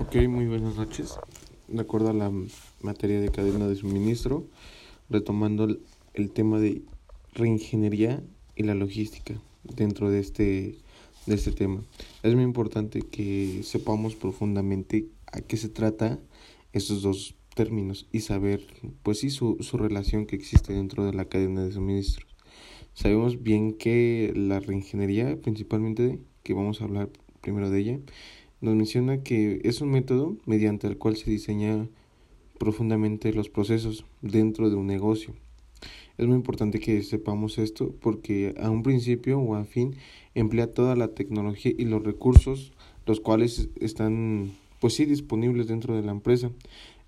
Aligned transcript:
Ok, 0.00 0.16
muy 0.28 0.46
buenas 0.46 0.76
noches. 0.76 1.18
De 1.68 1.82
acuerdo 1.82 2.08
a 2.08 2.14
la 2.14 2.32
materia 2.80 3.20
de 3.20 3.28
cadena 3.28 3.68
de 3.68 3.76
suministro, 3.76 4.46
retomando 5.10 5.68
el, 6.14 6.30
tema 6.30 6.58
de 6.58 6.82
reingeniería 7.34 8.24
y 8.56 8.62
la 8.62 8.74
logística 8.74 9.34
dentro 9.62 10.10
de 10.10 10.20
este, 10.20 10.78
de 11.26 11.34
este 11.34 11.52
tema. 11.52 11.82
Es 12.22 12.34
muy 12.34 12.44
importante 12.44 13.02
que 13.02 13.60
sepamos 13.62 14.16
profundamente 14.16 15.06
a 15.30 15.42
qué 15.42 15.58
se 15.58 15.68
trata 15.68 16.18
estos 16.72 17.02
dos 17.02 17.34
términos 17.54 18.08
y 18.10 18.20
saber, 18.20 18.66
pues 19.02 19.20
sí, 19.20 19.28
su, 19.28 19.58
su 19.60 19.76
relación 19.76 20.24
que 20.24 20.34
existe 20.34 20.72
dentro 20.72 21.04
de 21.04 21.12
la 21.12 21.26
cadena 21.26 21.62
de 21.62 21.72
suministros. 21.72 22.26
Sabemos 22.94 23.42
bien 23.42 23.74
que 23.74 24.32
la 24.34 24.60
reingeniería, 24.60 25.36
principalmente, 25.40 26.20
que 26.42 26.54
vamos 26.54 26.80
a 26.80 26.84
hablar 26.84 27.10
primero 27.42 27.70
de 27.70 27.80
ella, 27.80 27.98
nos 28.60 28.74
menciona 28.74 29.22
que 29.22 29.60
es 29.64 29.80
un 29.80 29.90
método 29.90 30.36
mediante 30.46 30.86
el 30.86 30.98
cual 30.98 31.16
se 31.16 31.30
diseña 31.30 31.88
profundamente 32.58 33.32
los 33.32 33.48
procesos 33.48 34.04
dentro 34.20 34.68
de 34.68 34.76
un 34.76 34.86
negocio. 34.86 35.34
Es 36.18 36.26
muy 36.26 36.36
importante 36.36 36.78
que 36.78 37.02
sepamos 37.02 37.56
esto 37.58 37.94
porque 38.00 38.54
a 38.60 38.68
un 38.68 38.82
principio 38.82 39.38
o 39.38 39.54
a 39.54 39.64
fin 39.64 39.96
emplea 40.34 40.72
toda 40.72 40.94
la 40.94 41.14
tecnología 41.14 41.72
y 41.76 41.86
los 41.86 42.02
recursos 42.02 42.72
los 43.06 43.20
cuales 43.20 43.70
están 43.80 44.52
pues 44.80 44.94
sí 44.94 45.04
disponibles 45.04 45.66
dentro 45.66 45.96
de 45.96 46.02
la 46.02 46.12
empresa. 46.12 46.50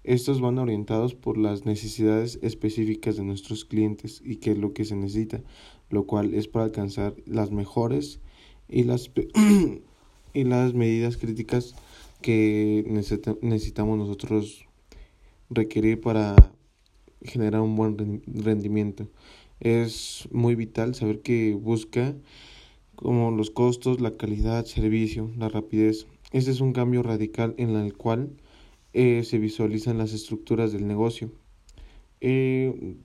Estos 0.04 0.40
van 0.40 0.58
orientados 0.58 1.14
por 1.14 1.38
las 1.38 1.64
necesidades 1.64 2.38
específicas 2.42 3.16
de 3.16 3.24
nuestros 3.24 3.64
clientes 3.64 4.20
y 4.24 4.36
qué 4.36 4.52
es 4.52 4.58
lo 4.58 4.72
que 4.72 4.84
se 4.84 4.96
necesita, 4.96 5.42
lo 5.90 6.06
cual 6.06 6.34
es 6.34 6.48
para 6.48 6.64
alcanzar 6.64 7.14
las 7.24 7.50
mejores 7.50 8.20
y 8.68 8.84
las 8.84 9.10
y 10.34 10.44
las 10.44 10.74
medidas 10.74 11.16
críticas 11.16 11.74
que 12.20 12.84
necesitamos 13.42 13.98
nosotros 13.98 14.66
requerir 15.50 16.00
para 16.00 16.34
generar 17.22 17.60
un 17.60 17.76
buen 17.76 18.22
rendimiento. 18.26 19.08
Es 19.60 20.28
muy 20.32 20.54
vital 20.54 20.94
saber 20.94 21.20
que 21.20 21.54
busca 21.54 22.14
como 22.96 23.30
los 23.30 23.50
costos, 23.50 24.00
la 24.00 24.12
calidad, 24.12 24.64
servicio, 24.64 25.30
la 25.36 25.48
rapidez. 25.48 26.06
Este 26.32 26.50
es 26.50 26.60
un 26.60 26.72
cambio 26.72 27.02
radical 27.02 27.54
en 27.58 27.70
el 27.70 27.94
cual 27.94 28.30
eh, 28.92 29.22
se 29.24 29.38
visualizan 29.38 29.98
las 29.98 30.12
estructuras 30.12 30.72
del 30.72 30.86
negocio. 30.86 31.30
Eh, 32.20 32.96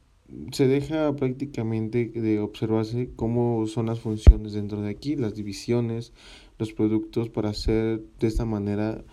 se 0.52 0.68
deja 0.68 1.16
prácticamente 1.16 2.08
de 2.10 2.40
observarse 2.40 3.10
cómo 3.16 3.66
son 3.68 3.86
las 3.86 4.00
funciones 4.00 4.54
dentro 4.54 4.82
de 4.82 4.90
aquí, 4.90 5.16
las 5.16 5.36
divisiones, 5.36 6.14
los 6.58 6.74
productos 6.74 7.30
para 7.30 7.50
hacer 7.50 8.02
de 8.20 8.28
esta 8.28 8.46
manera 8.46 9.04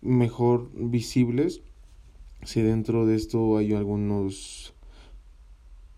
mejor 0.00 0.70
visibles 0.74 1.62
si 2.44 2.60
dentro 2.60 3.06
de 3.06 3.16
esto 3.16 3.56
hay 3.56 3.72
algunos 3.72 4.74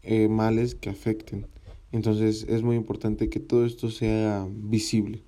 eh, 0.03 0.29
males 0.29 0.75
que 0.75 0.91
afecten. 0.91 1.47
Entonces 1.91 2.45
es 2.49 2.63
muy 2.63 2.77
importante 2.77 3.31
que 3.31 3.41
todo 3.41 3.65
esto 3.65 3.91
sea 3.91 4.47
visible 4.51 5.23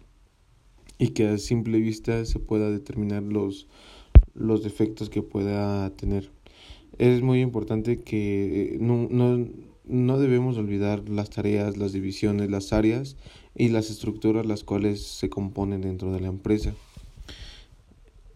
y 0.99 1.09
que 1.09 1.29
a 1.29 1.39
simple 1.39 1.79
vista 1.79 2.25
se 2.25 2.39
pueda 2.39 2.71
determinar 2.71 3.23
los, 3.23 3.69
los 4.35 4.63
defectos 4.63 5.09
que 5.09 5.23
pueda 5.23 5.89
tener 5.97 6.31
es 6.99 7.23
muy 7.23 7.41
importante 7.41 8.03
que 8.03 8.75
eh, 8.75 8.79
no, 8.81 9.09
no, 9.11 9.49
no 9.87 10.19
debemos 10.19 10.59
olvidar 10.59 11.09
las 11.09 11.31
tareas, 11.31 11.77
las 11.77 11.93
divisiones, 11.93 12.51
las 12.51 12.73
áreas 12.73 13.17
y 13.55 13.69
las 13.69 13.91
estructuras 13.91 14.47
las 14.47 14.65
cuales 14.65 15.03
se 15.03 15.29
componen 15.29 15.81
dentro 15.81 16.13
de 16.13 16.21
la 16.21 16.29
empresa. 16.29 16.75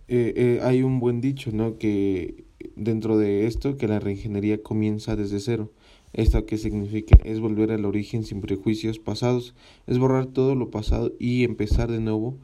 Eh, 0.08 0.32
eh, 0.36 0.60
hay 0.62 0.82
un 0.82 0.98
buen 0.98 1.20
dicho, 1.20 1.50
¿no? 1.52 1.78
Que 1.78 2.44
dentro 2.76 3.18
de 3.18 3.46
esto, 3.46 3.76
que 3.76 3.88
la 3.88 4.00
reingeniería 4.00 4.62
comienza 4.62 5.16
desde 5.16 5.40
cero. 5.40 5.70
¿Esto 6.12 6.44
qué 6.46 6.58
significa? 6.58 7.16
Es 7.24 7.38
volver 7.38 7.70
al 7.70 7.84
origen 7.84 8.24
sin 8.24 8.40
prejuicios 8.40 8.98
pasados, 8.98 9.54
es 9.86 9.98
borrar 9.98 10.26
todo 10.26 10.56
lo 10.56 10.70
pasado 10.70 11.12
y 11.20 11.44
empezar 11.44 11.90
de 11.90 12.00
nuevo 12.00 12.36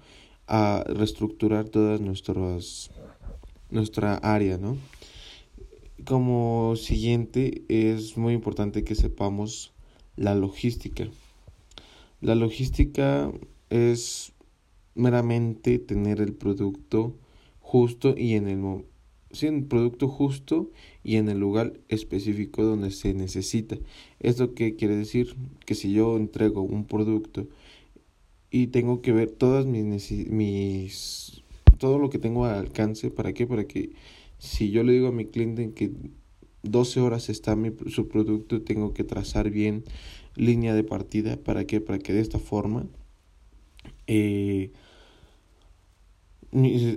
a 0.46 0.84
reestructurar 0.86 1.68
todas 1.68 2.00
nuestras 2.00 2.92
nuestra 3.68 4.14
área, 4.18 4.58
¿no? 4.58 4.76
Como 6.06 6.76
siguiente 6.76 7.64
es 7.68 8.16
muy 8.16 8.32
importante 8.32 8.84
que 8.84 8.94
sepamos 8.94 9.72
la 10.14 10.36
logística. 10.36 11.08
La 12.20 12.36
logística 12.36 13.32
es 13.70 14.32
meramente 14.94 15.80
tener 15.80 16.20
el 16.20 16.32
producto 16.32 17.16
justo 17.58 18.14
y 18.16 18.34
en 18.34 18.46
el 18.46 18.84
sí, 19.32 19.50
producto 19.62 20.06
justo 20.06 20.70
y 21.02 21.16
en 21.16 21.28
el 21.28 21.40
lugar 21.40 21.72
específico 21.88 22.62
donde 22.62 22.92
se 22.92 23.12
necesita. 23.12 23.76
¿Esto 24.20 24.54
qué 24.54 24.76
quiere 24.76 24.94
decir? 24.94 25.34
Que 25.64 25.74
si 25.74 25.92
yo 25.92 26.16
entrego 26.16 26.62
un 26.62 26.84
producto 26.84 27.48
y 28.52 28.68
tengo 28.68 29.02
que 29.02 29.10
ver 29.10 29.32
todas 29.32 29.66
mis, 29.66 30.12
mis 30.30 31.42
todo 31.78 31.98
lo 31.98 32.10
que 32.10 32.20
tengo 32.20 32.44
al 32.44 32.54
alcance, 32.54 33.10
¿para 33.10 33.32
qué? 33.32 33.44
Para 33.48 33.64
que 33.64 33.90
si 34.38 34.70
yo 34.70 34.82
le 34.82 34.92
digo 34.92 35.08
a 35.08 35.12
mi 35.12 35.26
cliente 35.26 35.72
que 35.72 35.92
12 36.62 37.00
horas 37.00 37.28
está 37.28 37.56
mi, 37.56 37.72
su 37.88 38.08
producto, 38.08 38.62
tengo 38.62 38.92
que 38.92 39.04
trazar 39.04 39.50
bien 39.50 39.84
línea 40.34 40.74
de 40.74 40.84
partida. 40.84 41.36
¿Para 41.36 41.66
qué? 41.66 41.80
Para 41.80 41.98
que 41.98 42.12
de 42.12 42.20
esta 42.20 42.38
forma 42.38 42.86
eh, 44.06 44.72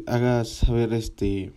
haga 0.05 0.45
saber 0.45 0.93
este 0.93 1.51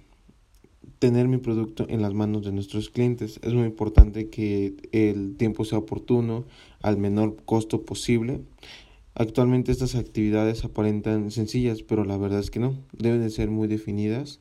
tener 0.98 1.26
mi 1.26 1.38
producto 1.38 1.84
en 1.88 2.00
las 2.00 2.14
manos 2.14 2.44
de 2.44 2.52
nuestros 2.52 2.88
clientes. 2.88 3.40
Es 3.42 3.52
muy 3.54 3.64
importante 3.64 4.30
que 4.30 4.74
el 4.92 5.36
tiempo 5.36 5.64
sea 5.64 5.78
oportuno, 5.78 6.44
al 6.80 6.96
menor 6.96 7.42
costo 7.44 7.84
posible. 7.84 8.40
Actualmente 9.14 9.72
estas 9.72 9.96
actividades 9.96 10.64
aparentan 10.64 11.32
sencillas, 11.32 11.82
pero 11.82 12.04
la 12.04 12.16
verdad 12.16 12.38
es 12.38 12.52
que 12.52 12.60
no. 12.60 12.78
Deben 12.92 13.20
de 13.20 13.30
ser 13.30 13.50
muy 13.50 13.66
definidas 13.66 14.38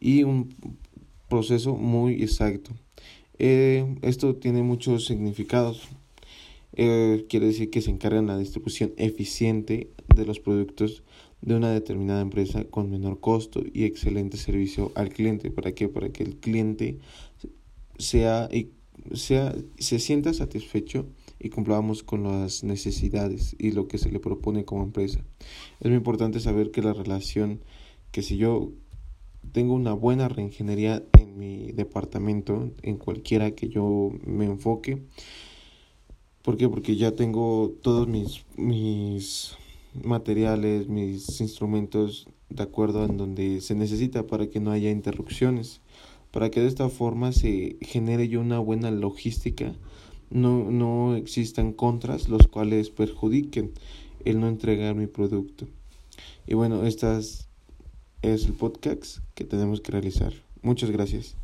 y 0.00 0.22
un 0.24 0.54
proceso 1.28 1.76
muy 1.76 2.22
exacto. 2.22 2.72
Eh, 3.38 3.96
esto 4.02 4.36
tiene 4.36 4.62
muchos 4.62 5.06
significados. 5.06 5.88
Eh, 6.72 7.26
quiere 7.28 7.46
decir 7.46 7.70
que 7.70 7.82
se 7.82 7.90
encargan 7.90 8.26
la 8.26 8.38
distribución 8.38 8.92
eficiente 8.96 9.90
de 10.14 10.26
los 10.26 10.40
productos 10.40 11.02
de 11.40 11.54
una 11.54 11.70
determinada 11.70 12.20
empresa 12.20 12.64
con 12.64 12.90
menor 12.90 13.20
costo 13.20 13.62
y 13.72 13.84
excelente 13.84 14.36
servicio 14.36 14.92
al 14.94 15.10
cliente. 15.10 15.50
¿Para 15.50 15.72
qué? 15.72 15.88
Para 15.88 16.10
que 16.10 16.22
el 16.22 16.36
cliente 16.36 16.98
sea 17.98 18.48
sea, 19.14 19.54
se 19.78 19.98
sienta 19.98 20.32
satisfecho 20.32 21.06
y 21.38 21.50
cumplamos 21.50 22.02
con 22.02 22.22
las 22.24 22.64
necesidades 22.64 23.56
y 23.58 23.72
lo 23.72 23.88
que 23.88 23.98
se 23.98 24.10
le 24.10 24.20
propone 24.20 24.64
como 24.64 24.82
empresa. 24.82 25.24
Es 25.80 25.88
muy 25.88 25.96
importante 25.96 26.40
saber 26.40 26.70
que 26.70 26.82
la 26.82 26.92
relación, 26.92 27.60
que 28.12 28.22
si 28.22 28.36
yo 28.36 28.72
tengo 29.52 29.74
una 29.74 29.92
buena 29.92 30.28
reingeniería 30.28 31.02
en 31.18 31.38
mi 31.38 31.72
departamento, 31.72 32.70
en 32.82 32.96
cualquiera 32.96 33.52
que 33.52 33.68
yo 33.68 34.10
me 34.24 34.46
enfoque. 34.46 35.02
¿Por 36.42 36.56
qué? 36.56 36.68
Porque 36.68 36.96
ya 36.96 37.12
tengo 37.12 37.74
todos 37.82 38.08
mis, 38.08 38.44
mis 38.56 39.56
materiales, 40.02 40.88
mis 40.88 41.40
instrumentos 41.40 42.28
de 42.48 42.62
acuerdo 42.62 43.04
en 43.04 43.16
donde 43.16 43.60
se 43.60 43.74
necesita 43.74 44.26
para 44.26 44.48
que 44.48 44.60
no 44.60 44.70
haya 44.70 44.90
interrupciones, 44.90 45.80
para 46.30 46.50
que 46.50 46.60
de 46.60 46.68
esta 46.68 46.88
forma 46.88 47.32
se 47.32 47.76
genere 47.80 48.28
yo 48.28 48.40
una 48.40 48.58
buena 48.58 48.90
logística, 48.90 49.74
no, 50.30 50.70
no 50.70 51.16
existan 51.16 51.72
contras 51.72 52.28
los 52.28 52.46
cuales 52.46 52.90
perjudiquen 52.90 53.72
el 54.24 54.40
no 54.40 54.48
entregar 54.48 54.94
mi 54.94 55.06
producto. 55.06 55.66
Y 56.46 56.54
bueno, 56.54 56.86
estas 56.86 57.49
es 58.22 58.44
el 58.44 58.52
podcast 58.52 59.18
que 59.34 59.44
tenemos 59.44 59.80
que 59.80 59.92
realizar. 59.92 60.32
Muchas 60.62 60.90
gracias. 60.90 61.36